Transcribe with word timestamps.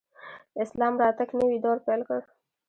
د 0.53 0.55
اسلام 0.65 0.93
راتګ 1.01 1.29
نوی 1.39 1.57
دور 1.63 1.77
پیل 1.85 2.01
کړ 2.07 2.21